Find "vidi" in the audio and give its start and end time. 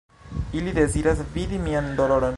1.37-1.59